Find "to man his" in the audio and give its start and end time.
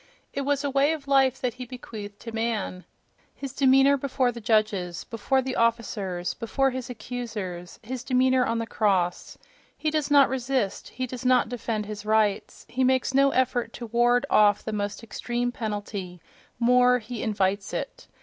2.21-3.53